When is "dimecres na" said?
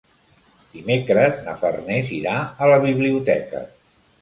0.77-1.53